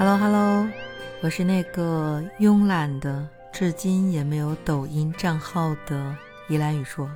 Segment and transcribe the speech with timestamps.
[0.00, 0.66] Hello Hello，
[1.20, 6.16] 我是那个慵懒的，至今也没有抖音账号的
[6.48, 7.06] 依兰雨说。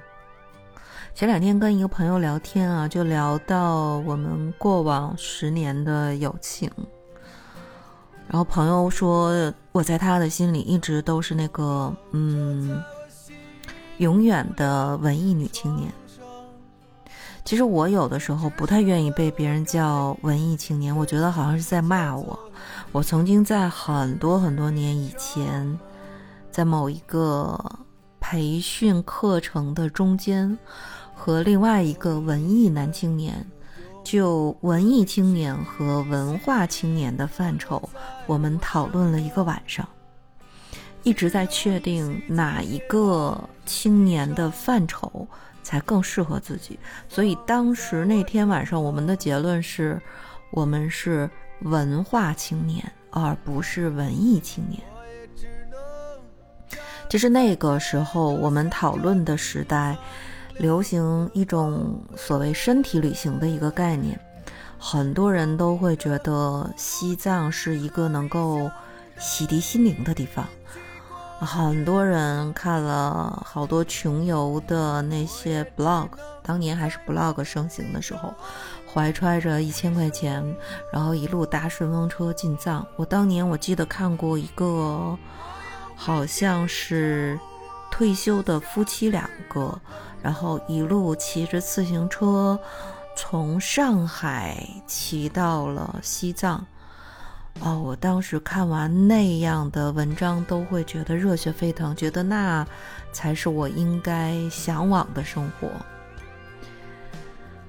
[1.14, 6.70] 前两天跟一个朋友聊天啊，就聊到我们过往十年的友情，
[8.28, 12.84] 然后朋友说我在他的心里一直都是那个嗯，
[13.96, 15.90] 永远的文艺女青年。
[17.44, 22.38] 其实我有的时候不太愿意被别人叫文艺青年，我觉得好像是在骂我。
[22.90, 25.78] 我曾经在很多很多年以前，
[26.50, 27.62] 在某一个
[28.18, 30.56] 培训课程的中间，
[31.14, 33.46] 和另外一个文艺男青年，
[34.02, 37.86] 就文艺青年和文化青年的范畴，
[38.26, 39.86] 我们讨论了一个晚上，
[41.02, 45.28] 一直在确定哪一个青年的范畴。
[45.64, 46.78] 才更适合自己，
[47.08, 50.00] 所以当时那天晚上，我们的结论是，
[50.52, 51.28] 我们是
[51.62, 54.80] 文化青年，而不是文艺青年。
[57.08, 59.96] 其实那个时候我们讨论的时代，
[60.58, 64.18] 流行一种所谓身体旅行的一个概念，
[64.78, 68.70] 很多人都会觉得西藏是一个能够
[69.18, 70.46] 洗涤心灵的地方。
[71.44, 76.08] 很多人看了好多穷游的那些 blog，
[76.42, 78.32] 当年还是 blog 盛行的时候，
[78.92, 80.42] 怀揣着一千块钱，
[80.92, 82.86] 然后一路搭顺风车进藏。
[82.96, 85.16] 我当年我记得看过一个，
[85.94, 87.38] 好像是
[87.90, 89.78] 退休的夫妻两个，
[90.22, 92.58] 然后一路骑着自行车
[93.16, 96.66] 从上海骑到了西藏。
[97.60, 102.66] 哦，我当时看完那样的文章，都会觉得热血沸腾，觉得那
[103.12, 105.68] 才是我应该向往的生活。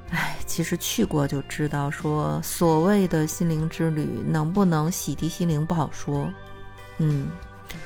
[0.09, 6.29] 哎，其实去过就知道，说所谓的心灵之旅能不能洗涤心灵不好说。
[6.97, 7.27] 嗯，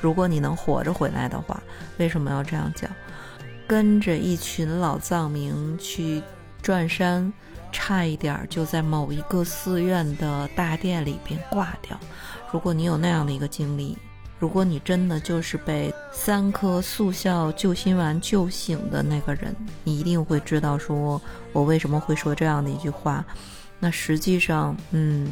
[0.00, 1.62] 如果你能活着回来的话，
[1.98, 2.90] 为什么要这样讲？
[3.68, 6.22] 跟着一群老藏民去
[6.60, 7.32] 转山。
[7.72, 11.98] 差一点就在某一个寺院的大殿里边挂掉。
[12.52, 13.96] 如果你有那样的一个经历，
[14.38, 19.54] 如果你真的就是被三颗速效救心丸救醒的那个人，
[19.84, 21.20] 你一定会知道，说
[21.52, 23.24] 我为什么会说这样的一句话。
[23.78, 25.28] 那实际上，嗯，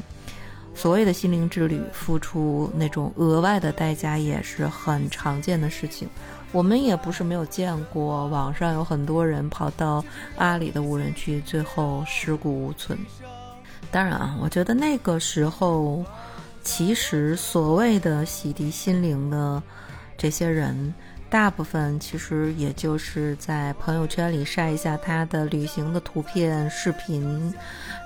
[0.78, 6.08] 所谓的心灵之旅，付出那种额外的代价也是很常见的事情。
[6.52, 10.04] 我们也不是没有见过，网上有很多人跑到
[10.36, 12.96] 阿里的无人区，最后尸骨无存。
[13.90, 16.04] 当然啊，我觉得那个时候，
[16.62, 19.60] 其实所谓的洗涤心灵的
[20.16, 20.94] 这些人，
[21.30, 27.52] 大部分其实也就是在朋友圈里晒一下他的旅行的图片、视频，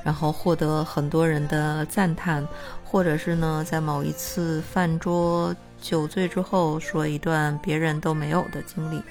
[0.05, 2.47] 然后获得很多人的赞叹，
[2.85, 5.55] 或者是呢，在某一次饭桌。
[5.81, 9.03] 酒醉之后说一段别人都没有的经历，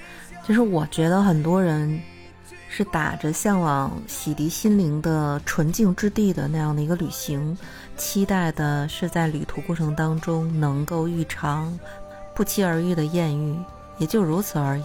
[0.42, 2.00] 就是我觉得很多人
[2.70, 7.54] 是打着向往洗涤心灵的纯净之地的那样的一个旅行，
[7.98, 11.78] 期待的是在旅途过程当中能够遇场
[12.34, 13.54] 不期而遇的艳遇，
[14.02, 14.84] 也就如此而已。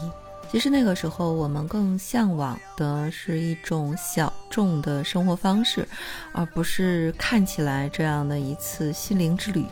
[0.51, 5.87] 其实那个时候我们更向往的是一种小众的生活方式，
[6.33, 9.65] 而不是看起来这样的一次心灵之旅。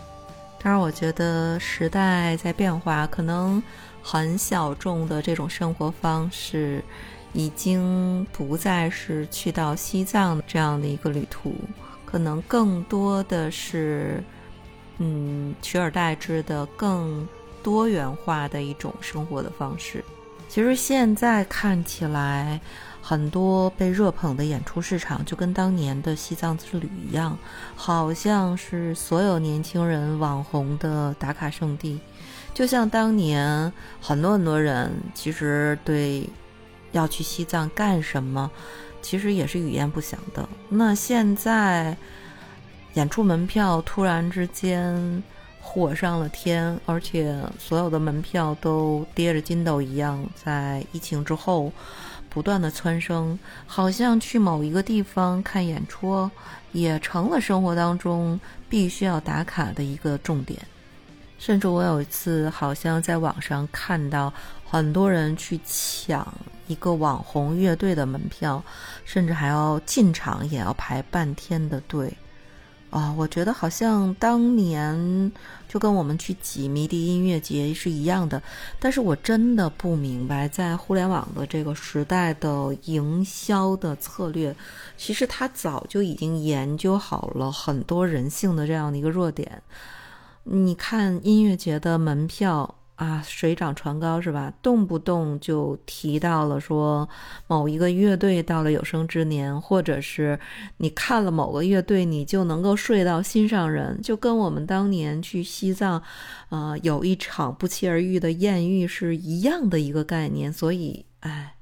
[0.59, 3.61] 当然，我觉得时代在变化，可能
[4.01, 6.83] 很小众的这种生活方式，
[7.33, 11.53] 已经不再是去到西藏这样的一个旅途，
[12.03, 14.23] 可能更多的是，
[14.97, 17.27] 嗯，取而代之的更
[17.65, 20.05] 多元化的一种生活的方式。
[20.47, 22.61] 其实现在看起来。
[23.07, 27.37] 很多被热捧的演出市场，就跟当年的西藏之旅一样，
[27.75, 31.99] 好像是所有年轻人网红的打卡圣地。
[32.51, 33.71] 就像当年
[34.01, 36.27] 很多很多人其实对
[36.93, 38.49] 要去西藏干什么，
[39.03, 40.49] 其实也是语焉不详的。
[40.67, 41.95] 那现在
[42.95, 45.21] 演出门票突然之间
[45.67, 51.71] 火上了天，而且所有的门票都跌着筋斗一样，在疫情之后。
[52.27, 56.29] 不断的蹿升，好像去某一个地方看演出，
[56.73, 60.59] 也成了生活当中必须要打卡的一个重点。
[61.39, 64.33] 甚至我有一次，好像在网上看到
[64.69, 66.27] 很多人去抢
[66.67, 68.61] 一个网红乐队的门票，
[69.05, 72.13] 甚至还要进场也要排半天的队。
[72.95, 75.29] 啊，我觉得好像当年
[75.67, 78.41] 就跟我们去挤迷笛音乐节是一样的，
[78.79, 84.55] 但是我真的不明白，在互联网的这个时代的营销的策略，
[84.95, 89.61] 其实他早就已经研究好了很多人性的这样的一个弱点。
[90.45, 92.75] 你看音乐节的门票。
[92.95, 94.53] 啊，水涨船高是吧？
[94.61, 97.07] 动不动就提到了说
[97.45, 100.39] 某一个乐队到了有生之年，或者是
[100.77, 106.01] 你看了某个乐队，你就能够睡到心上人，就跟我们当年去西藏，
[106.47, 110.53] 呃，有一场不期而遇的艳遇是一样的一个概念。
[110.53, 111.53] 所以，哎，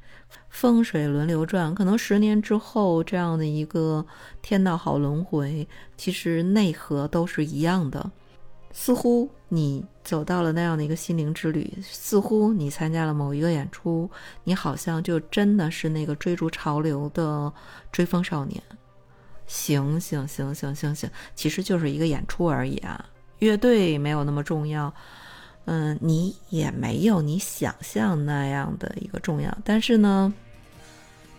[0.50, 4.06] 风水轮流转，可能十年之后这样的一个
[4.44, 8.12] 天道好轮回，其实内核都是一样的。
[8.71, 14.10] 似乎你走到了那样的一个心灵之旅，似乎你参加了某一个演出，
[14.44, 17.52] 你好像就真的是那个追逐潮流的
[17.92, 18.62] 追风少年。
[19.46, 23.06] 行行行行行行，其实就是一个演出而已啊，
[23.40, 24.92] 乐队没有那么重要，
[25.66, 29.56] 嗯，你也没有你想象那样的一个重要。
[29.64, 30.34] 但是呢，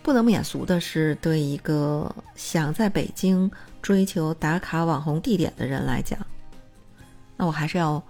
[0.03, 3.49] 不能免俗的是，对一个想在北京
[3.81, 6.19] 追求打卡网红地点的人来讲。
[7.35, 8.01] 那我还是要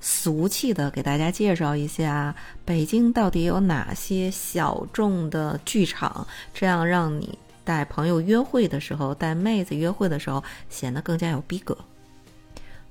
[0.00, 11.76] 俗气的给大家介绍一下北京到底有哪些小众的剧场，这样让你带朋友约会的时候、带妹子约会的时候显得更加有逼格。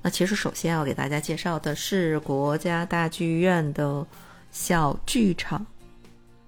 [0.00, 4.06] 那其实首先要给大家介绍的是国家大剧院的
[4.52, 5.66] 小剧场。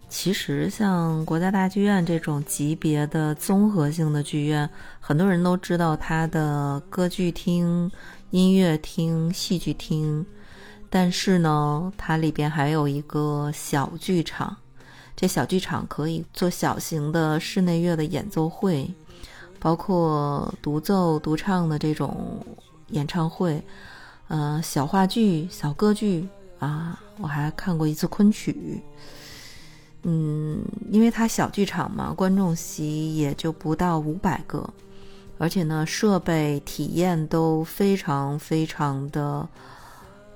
[0.08, 4.68] 其实像国家大剧院这种级别的综合性的剧院，
[5.00, 7.90] 很多人都知道它的歌剧厅。
[8.30, 10.24] 音乐厅、戏剧厅，
[10.94, 14.54] 但是呢，它里边还有一个小剧场。
[15.16, 18.92] 这小剧场可以做小型的室内乐的演奏会，
[19.58, 22.44] 包括独奏、独唱的这种
[22.88, 23.62] 演唱会，
[24.28, 26.28] 呃，小话剧、小歌剧
[26.58, 28.82] 啊，我还看过一次昆曲。
[30.02, 34.68] 嗯，因为它小剧场嘛，观众席也就不到五百个。
[35.38, 39.48] 而且呢，设备体验都非常非常的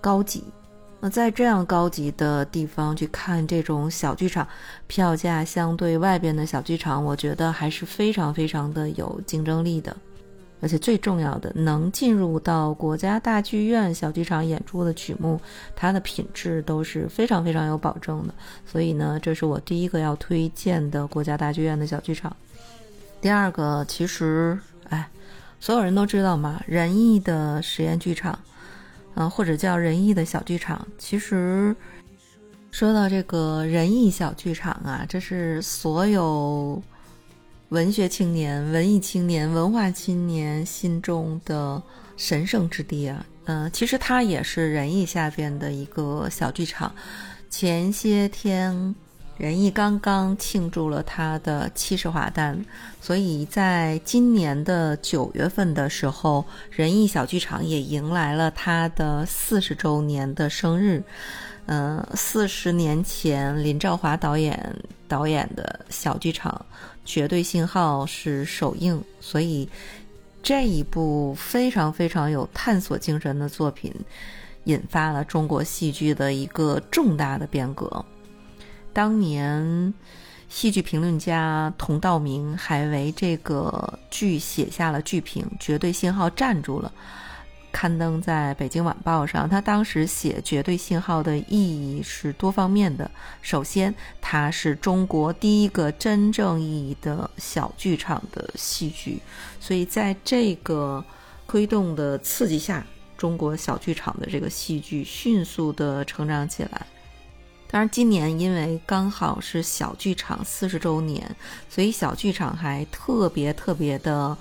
[0.06, 0.44] 高级。
[1.00, 4.46] 那在这样高级的地方去看这种小剧场，
[4.86, 9.96] 票价相对外边的小剧场，我觉得还是非常非常的有竞争力的。
[10.60, 15.40] 而且最重要的，能进入到国家大剧院小剧场演出的曲目，
[15.74, 18.34] 它的品质都是非常非常有保证的。
[18.64, 22.34] 所以呢，这是我第一个要推荐的国家大剧院的小剧场。
[23.20, 24.56] 第二个，其实。
[24.88, 25.08] 哎，
[25.58, 28.38] 所有人都知道嘛，仁义的实验剧场，
[29.16, 30.86] 嗯，或者叫仁义的小剧场。
[30.96, 31.74] 其实
[32.70, 36.80] 说到这个仁义小剧场啊，这是所有
[37.70, 41.82] 文学青年、文艺青年、文化青年心中的
[42.16, 43.26] 神圣之地啊。
[43.46, 46.94] 嗯，其实它也是仁义下边的一个小剧场。
[47.50, 48.94] 前些天。
[49.38, 52.64] 仁义刚刚庆祝了他的七十华诞，
[53.02, 61.02] 所以在今年的九月份的时候，仁义小剧场也迎来了他的四十周年的生日。
[61.66, 64.74] 嗯，四十年前林兆华导演
[65.08, 66.64] 导演的小剧场
[67.04, 69.68] 《绝对信号》是首映，所以
[70.42, 73.92] 这一部非常非常有探索精神的作品，
[74.64, 78.04] 引发了中国戏剧的一个重大的变革。
[78.96, 79.92] 当年，
[80.48, 86.90] 戏剧评论家佟道明还为这个剧写下了剧评，《绝对信号》站住了，
[87.70, 89.46] 刊登在北京晚报上。
[89.46, 93.10] 他当时写《绝对信号》的意义是多方面的。
[93.42, 99.20] 首先，它是中国第一个真正意义的小剧场的戏剧，
[99.60, 101.04] 所以在这个
[101.46, 102.82] 推动的刺激下，
[103.18, 106.86] 中国小剧场的这个戏剧迅速的成长起来。
[107.68, 111.34] 当然，今年因为刚好是小剧场四十周年，
[111.68, 114.38] 所以小剧场还特别特别的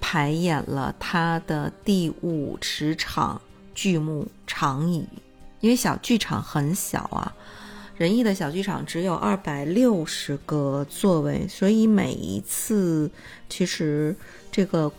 [0.00, 3.40] 排演了它的第五十场
[3.74, 5.00] 剧目《长椅》。
[5.60, 7.34] 因为小剧场很小啊，
[7.96, 13.10] 仁义的小剧场只有二百六十个座位，所以每一次
[13.48, 14.14] 其实
[14.52, 14.92] 这个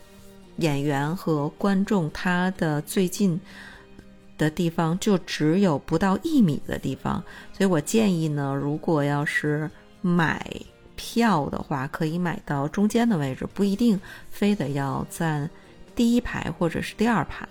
[0.57, 3.39] 演员和观众他的最近。
[4.39, 7.22] 的地方就只有不到一米的地方，
[7.53, 9.69] 所以我建议呢，如果要是
[10.01, 10.43] 买
[10.96, 14.00] 票的话，可以买到中间的位置，不一定
[14.31, 15.48] 非得要站
[15.96, 17.48] 第一排或者是第二排。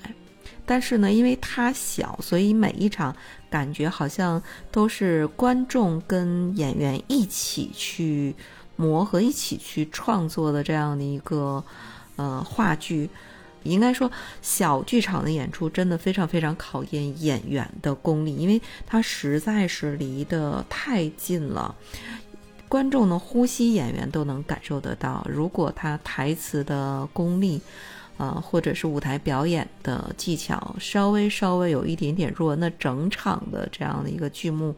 [0.67, 3.15] 但是呢，因为它小，所以每一场
[3.49, 8.35] 感觉好像都是观众跟演员一起去
[8.77, 11.63] 磨合、一起去创作的这样的一个
[12.17, 13.09] 呃话剧。
[13.65, 14.11] 应该说，
[14.41, 21.75] 小剧场的演出真的非常非常考验演员的功力，因为它实在是离得太近了，
[22.69, 25.27] 观众的呼吸，演员都能感受得到。
[25.29, 27.61] 如果他台词的功力，
[28.17, 34.75] 啊，或者是舞台表演的技巧稍微稍微有一点点弱，那整场的这样的一个剧目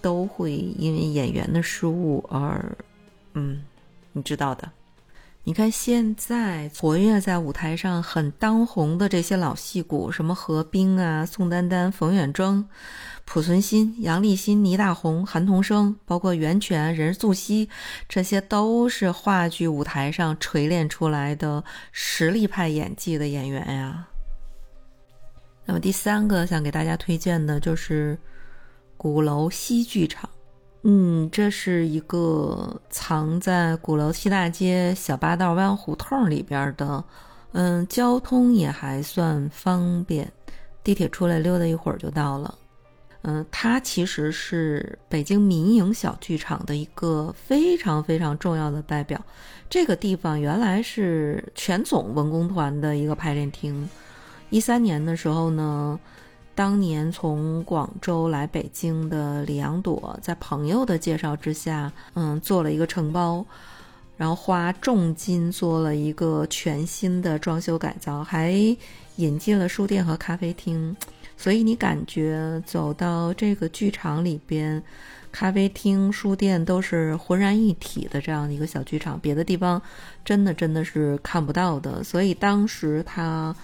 [0.00, 2.76] 都会因为演员的失误而，
[3.34, 3.62] 嗯，
[4.12, 4.70] 你知道的。
[5.48, 12.68] 你看现在活跃在舞台上很当红的这些老戏骨，什么何冰啊、宋丹丹、冯远征、
[13.24, 17.66] 濮存昕、杨立新、倪大红、韩童生，包括袁泉、任素汐，
[18.06, 24.06] 这些都是话剧舞台上锤炼出来的实力派演技的演员呀。
[25.64, 28.18] 那么第三个想给大家推荐的就是
[28.98, 30.28] 鼓楼西剧场。
[30.90, 37.04] 嗯，这是一个藏在鼓楼西大街小八道弯胡同里边的，
[37.52, 40.32] 嗯，交通也还算方便，
[40.82, 42.54] 地铁出来溜达一会儿就到了。
[43.20, 49.22] 嗯，它其实是北京民营小剧场的一个非常非常重要的代表。
[49.68, 53.86] 这个地方原来是全总文工团的一个排练厅，
[54.48, 56.00] 一三年的时候呢。
[56.58, 63.46] 当年从广州来北京的李阳朵，在朋友的介绍之下，嗯，做了一个承包，
[64.16, 68.50] 然后花重金做了一个全新的装修改造，还
[69.18, 70.96] 引进了书店和咖啡厅。
[71.38, 74.82] 所以你感觉走到这个剧场里边，
[75.30, 79.80] 咖啡厅、书店都是浑然一体的这样的一个小剧场，别的地方
[80.24, 82.02] 真的真的是看不到的。
[82.02, 83.54] 所以当时他。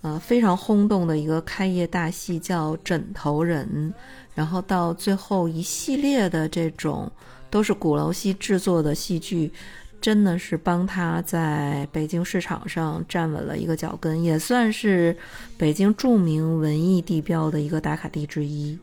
[0.00, 3.92] 呃，非常轰动的一个开业大戏叫《枕头人》，
[4.34, 7.10] 然后到最后一系列的这种
[7.50, 9.52] 都是鼓楼西制作的戏剧，
[10.00, 15.16] 真的是帮他在北京市场上站稳了一个脚跟，也算是
[15.56, 18.78] 北京著名文艺地标的一个打卡地之一。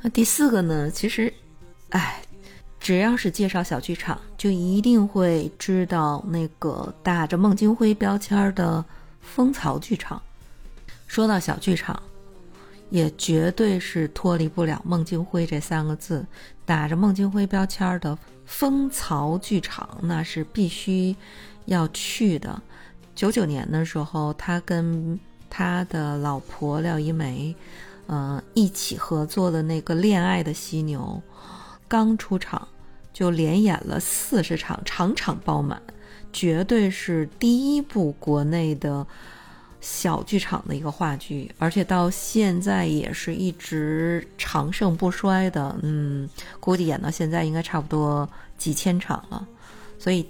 [0.00, 0.90] 那第四个呢？
[0.90, 1.30] 其实，
[1.90, 2.22] 哎，
[2.80, 8.82] 只要是介绍小剧场，就一定会知道那个打着孟京辉标签的
[9.20, 10.22] 蜂巢剧场。
[11.06, 12.02] 说到小剧场，
[12.90, 16.26] 也绝对是脱离不了孟京辉这三个字。
[16.64, 21.14] 打着孟京辉标签的蜂巢剧场，那是必须
[21.66, 22.60] 要去的。
[23.14, 27.54] 九九年的时候，他跟他的老婆廖一梅，
[28.08, 31.22] 呃，一起合作的那个《恋爱的犀牛》，
[31.86, 32.66] 刚出场
[33.12, 35.80] 就连演了四十场，场场爆满，
[36.32, 39.06] 绝对是第一部国内的。
[39.88, 45.78] 小剧场的一个话剧，而且到现在也是一直长盛不衰的。
[45.80, 46.28] 嗯，
[46.58, 48.28] 估计演到现在应该差不多
[48.58, 49.46] 几千场了。
[49.96, 50.26] 所以，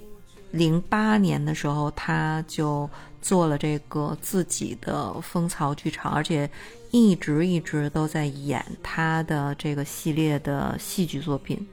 [0.51, 2.87] 零八年的时候他就
[3.19, 6.47] 做了这个自己的蜂巢剧场，而且
[6.91, 11.67] 一直一直都在演他的这个系列的戏剧作品。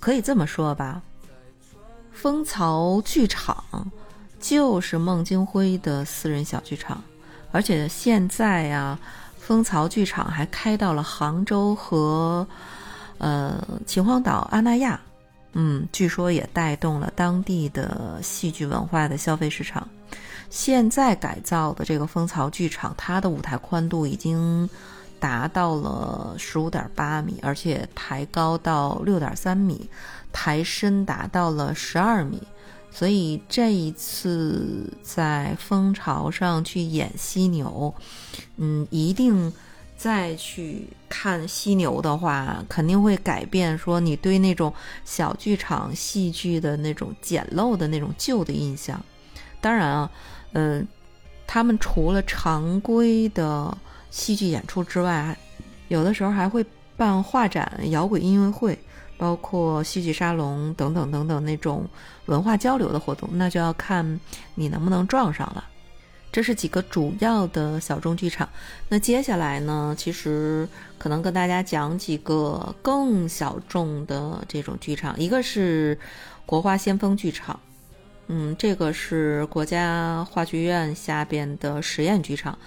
[0.00, 1.02] 可以这么说吧，
[2.10, 3.62] 蜂巢剧场。
[4.42, 7.00] 就是孟京辉的私人小剧场，
[7.52, 8.98] 而且现在呀，
[9.38, 12.44] 蜂巢剧场还开到了杭州和
[13.18, 15.00] 呃秦皇岛阿那亚，
[15.52, 19.88] 嗯，据说也带动了当地的戏剧文化的消费市场。
[20.50, 24.68] 现在改造的这个蜂巢剧场，它的舞台宽度已经
[25.20, 29.88] 达到了十五点八米，而且抬高到六点三米，
[30.32, 32.42] 抬深达到了十二米。
[32.92, 37.92] 所以这一次在蜂巢上去演犀牛，
[38.58, 39.50] 嗯，一定
[39.96, 44.72] 再去看犀牛的话，肯定会改变说你对那种
[45.06, 49.02] 小剧场戏剧的那种简陋的那种旧的印象。
[49.60, 50.10] 当然啊，
[50.52, 50.86] 嗯，
[51.46, 53.76] 他们除了常规的
[54.10, 55.36] 戏剧演出之外，
[55.88, 56.64] 有的时候还会
[56.96, 58.78] 办画展、摇滚音乐会。
[59.22, 61.88] 包括戏剧沙龙等等等等那种
[62.26, 64.18] 文化交流的活动，那就要看
[64.56, 65.64] 你能不能撞上了。
[66.32, 68.48] 这是几个主要的小众剧场。
[68.88, 75.16] 那接下来呢，其实可能跟大家讲几个更小众的这种剧场。
[75.16, 75.96] 一个是
[76.44, 77.60] 国画先锋剧场，
[78.26, 82.58] 嗯，这个是国家话剧院下边的实验剧场，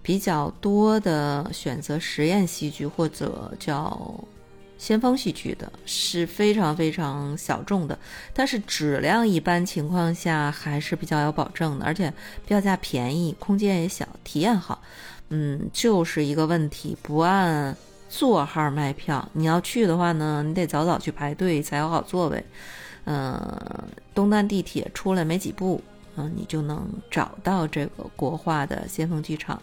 [0.00, 4.14] 比较多的选择实验戏剧或者叫。
[4.76, 7.98] 先锋戏剧的是非常非常小众的，
[8.34, 12.12] 但是质量一般情况下还是比较有保证的，而且
[12.46, 14.82] 票价便宜，空间也小，体验好。
[15.30, 17.74] 嗯，就是一个问题，不按
[18.10, 19.26] 座号卖票。
[19.32, 22.44] 你要去的话呢，你得早早去排队才有好座位。
[23.04, 23.58] 嗯，
[24.14, 25.82] 东单地铁出来没几步，
[26.16, 29.60] 嗯，你就能找到这个国画的先锋剧场。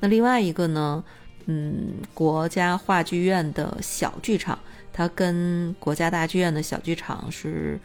[0.00, 1.04] 那另外一个呢？
[1.46, 4.58] 嗯，国家话剧院的小剧场，
[4.92, 7.78] 它跟国家大剧院的小剧场是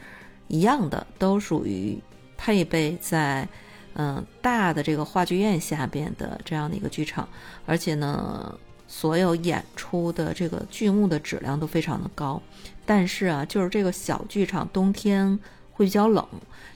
[0.47, 1.97] 一样的，都属于
[2.37, 3.47] 配备在
[3.95, 7.27] 嗯，大的这个话剧院下边的这样的一个剧场，
[7.65, 12.41] 而且呢，所有演出的这个剧目的质量都非常的高。
[12.85, 15.37] 但是啊，就是这个小剧场冬天
[15.73, 16.25] 会比较冷，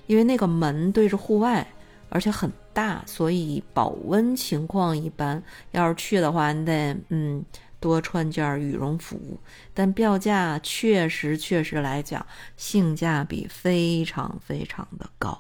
[0.08, 1.66] 因为那个门对着户外，
[2.10, 5.42] 而且很大，所以保温情况一般。
[5.72, 7.46] 要是去的话，你得嗯
[7.80, 9.40] 多穿件羽绒服。
[9.74, 12.26] 但票价确实确实来讲，
[12.58, 15.40] 性价比非常非常的高。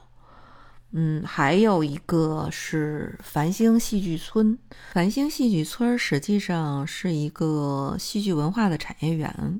[0.95, 4.59] 嗯，还有一个是繁星戏剧村。
[4.91, 9.59] 繁星戏剧村实际上是一个戏剧文化的产业园，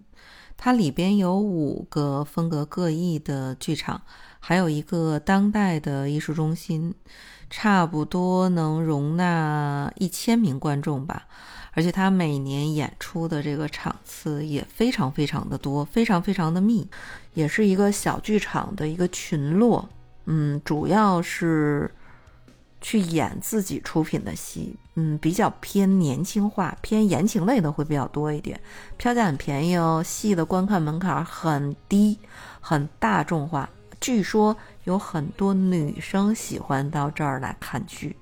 [0.56, 4.04] 它里边有五个风格各异的剧场，
[4.46, 6.94] 还有一个当代的艺术中心，
[7.50, 11.26] 差不多能容纳一千名观众吧。
[11.72, 16.86] 而且它每年演出的这个场次也非常非常的多，非常非常的密，
[17.34, 19.88] 也是一个小剧场的一个群落。
[20.26, 21.90] 嗯，主要是
[22.82, 28.60] 去演自己出品的戏，嗯，比较偏年轻化、偏言情类的会比较多一点。
[28.98, 32.20] 票价很便宜哦，戏的观看门槛很低，
[32.60, 33.70] 很大众化。
[34.04, 38.14] 据说有很多女生喜欢到这儿来看剧，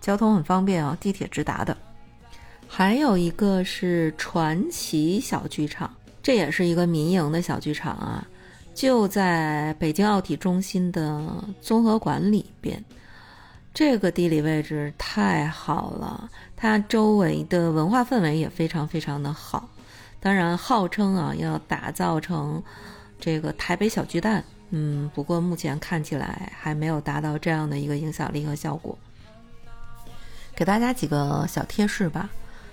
[0.00, 1.76] 交通很方便啊，地铁直达的。
[2.66, 5.88] 还有一个是传奇小剧场，
[6.20, 8.26] 这也是一个民营的小剧场啊。
[8.74, 11.24] 就在北京奥体中心的
[11.60, 12.84] 综合馆里边，
[13.72, 19.68] 这个地理位置太好了，它周围的文化氛围也非常非常的好。
[20.18, 22.60] 当然，号称啊要打造成
[23.20, 28.96] 这个台北小巨蛋，嗯，不过目前看起来还没有达到这样的一个影响力和效果。
[30.54, 32.28] 给大家几个小贴士吧，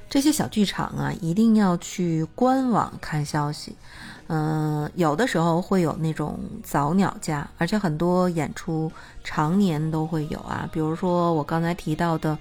[0.10, 3.76] 这些小剧场啊，一定要去官网看消息。
[4.28, 8.92] 嗯，有的时候会有那种早鸟价，而且很多演出
[9.24, 10.70] 常年都会有啊。
[10.72, 12.38] 比如说我刚才提到的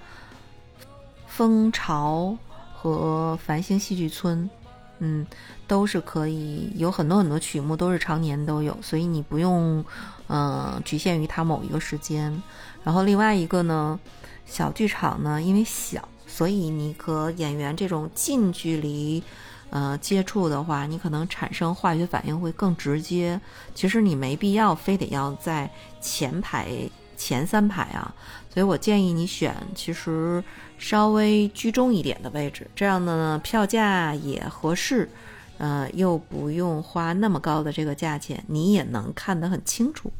[1.29, 2.37] 蜂巢
[2.75, 4.51] 和繁星戏剧村，
[4.99, 5.25] 嗯，
[5.67, 9.85] 都是可以有很多很多曲目都是常年都有，所以你不用
[10.29, 12.43] 嗯局限于它某一个时间。
[12.83, 13.99] 然后另外一个呢，
[14.45, 19.23] 小剧场呢，因为小，所以你和演员这种近距离。
[19.69, 23.39] 呃，接触的话，你可能产生化学反应会更直接。
[23.75, 25.69] 其实你没必要非得要在
[26.01, 26.69] 前排
[27.17, 28.15] 前三排啊，
[28.49, 30.43] 所以我建议你选其实
[30.79, 35.11] 稍微居中一点的位置，这样呢票价也合适，
[35.59, 40.13] 呃，又不用花那么高的这个价钱，你也能看得很清楚。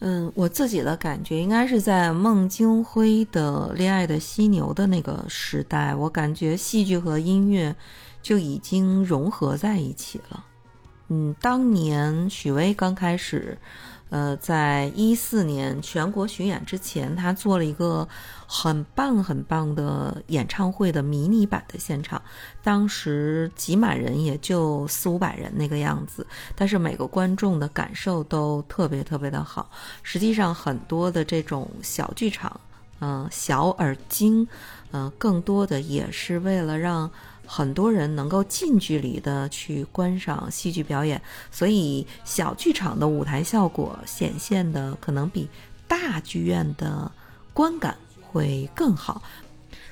[0.00, 7.74] 嗯，我自己的感觉应该是在孟京辉的《恋爱的犀牛》的那个时代，我感觉戏剧和音乐
[8.22, 10.44] 就已经融合在一起了。
[11.08, 13.58] 嗯，当年许巍刚开始。
[14.10, 18.06] 呃，在一四年全国巡演之前，他做了一个
[18.46, 22.20] 很棒很棒的演唱会的迷你版的现场，
[22.62, 29.70] 当时挤满人也就四五百人那个样子，但是每个观众的感受都特别特别的好。
[30.02, 32.60] 实际上，很多的这种小剧场，
[33.00, 34.46] 嗯，小而精，
[34.90, 37.10] 嗯，更多的也是为了让。
[37.52, 45.48] 很多人能够近距离的去观赏戏剧表演，所以小剧场的舞台效果显现的可能比
[45.88, 47.10] 大剧院的
[47.52, 49.20] 观感会更好。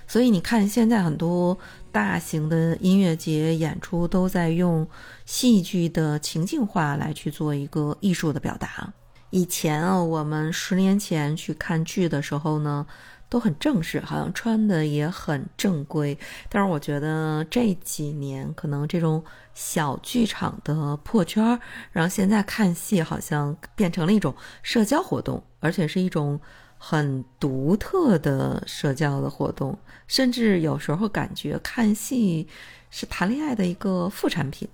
[0.06, 1.58] 所以你看，现在很多
[1.90, 4.86] 大型的音乐节演出都在用
[5.26, 8.88] 戏剧的情境化来去做一个艺术的表达。
[9.30, 12.86] 以前啊，我们十年前去看剧的时候呢。
[13.28, 16.16] 都很正式，好像穿的也很正规。
[16.48, 21.60] 但是我觉得这几年可能这种小剧场的破圈，
[21.92, 26.40] 让现在看戏好像变成了一种社交活动，而且是一种
[26.78, 29.78] 很独特的社交的活动。
[30.06, 32.48] 甚至有时候感觉看戏
[32.90, 34.66] 是谈恋爱的一个副产品。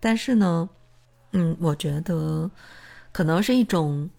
[0.00, 0.68] 但是呢，
[1.30, 2.50] 嗯，我觉得
[3.12, 4.10] 可能是一种。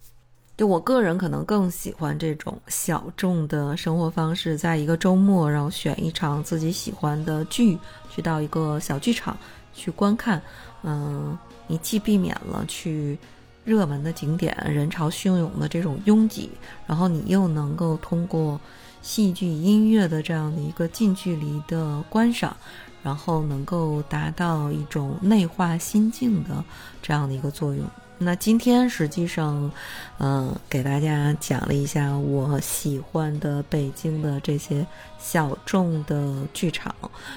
[0.56, 7.76] 就我个人可能更喜欢这种小众的生活方式，在一个周末，然后选一场自己喜欢的剧，
[8.08, 9.36] 去到一个小剧场
[9.72, 10.40] 去观看。
[10.84, 11.36] 嗯，
[11.66, 13.18] 你既避免了去
[13.64, 16.50] 热门的景点人潮汹涌的这种拥挤，
[16.86, 18.60] 然后你又能够通过
[19.02, 22.56] 戏剧音乐的这样的一个近距离的观赏，
[23.02, 26.64] 然后能够达到一种内化心境的
[27.02, 27.84] 这样的一个作用。
[28.18, 29.70] 那今天实际上，
[30.18, 34.86] 嗯，给大家讲了一下我喜欢的北京的这些
[35.18, 36.94] 小众的剧场。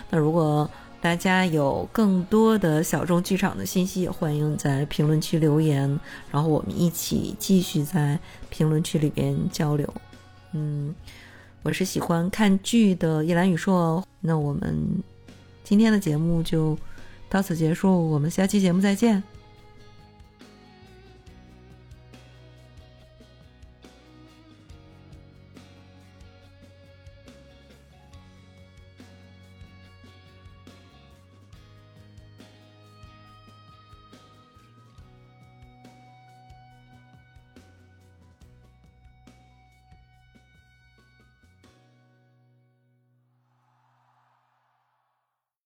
[0.09, 0.69] 那如果
[1.01, 5.99] 大家有更多的小众剧场的信息，也欢迎在评论区留言，
[6.31, 9.91] 然后我们一起继续在评论区里边交流。
[10.53, 10.93] 嗯，
[11.63, 15.03] 我是喜欢看剧的叶兰宇硕，那我们
[15.63, 16.77] 今天的节目就
[17.29, 19.36] 到此结束，我们下期节目再见。